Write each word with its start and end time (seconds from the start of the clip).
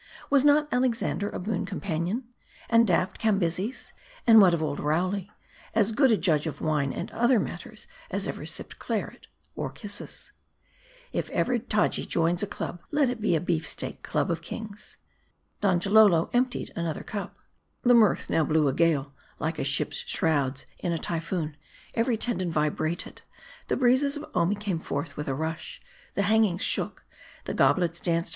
Was 0.31 0.43
not 0.43 0.67
Alexander 0.71 1.29
a 1.29 1.37
boon 1.37 1.63
companion? 1.63 2.23
And 2.71 2.87
daft 2.87 3.19
Cambyses? 3.19 3.93
and 4.25 4.41
what 4.41 4.51
of 4.55 4.63
old 4.63 4.79
Rowley, 4.79 5.29
as 5.75 5.91
good 5.91 6.11
a 6.11 6.17
judge 6.17 6.47
of 6.47 6.59
wine 6.59 6.91
and 6.91 7.11
other 7.11 7.39
matters, 7.39 7.85
as 8.09 8.27
ever 8.27 8.47
sipped 8.47 8.79
claret 8.79 9.27
or 9.55 9.71
If 11.13 11.29
ever 11.29 11.59
Taji 11.59 12.07
joins 12.07 12.41
a 12.41 12.47
club, 12.47 12.81
be 12.89 13.03
it 13.03 13.35
a 13.35 13.39
Beef 13.41 13.67
Steak 13.67 14.01
Club 14.01 14.31
of 14.31 14.41
Kings! 14.41 14.97
Donjalolo 15.61 16.31
emptied 16.33 16.69
yet 16.69 16.77
another 16.77 17.03
cup. 17.03 17.35
The 17.83 17.93
mirth 17.93 18.27
now 18.27 18.43
blew 18.43 18.67
a 18.67 18.73
gale; 18.73 19.13
like 19.37 19.59
a 19.59 19.63
ship's 19.63 19.97
shrouds 19.97 20.65
in 20.79 20.93
a 20.93 20.97
Typhoon, 20.97 21.55
every 21.93 22.17
tendon 22.17 22.51
vibrated; 22.51 23.21
the 23.67 23.77
breezes 23.77 24.17
of 24.17 24.25
Omi 24.33 24.55
came 24.55 24.79
forth 24.79 25.15
with 25.15 25.27
a 25.27 25.37
Tush; 25.37 25.79
the 26.15 26.23
hangings 26.23 26.63
shook; 26.63 27.05
the 27.45 27.53
goblets 27.53 27.99
danced. 27.99 27.99
M 28.07 28.13
A 28.13 28.17
R 28.17 28.21
D 28.21 28.25
I. 28.25 28.29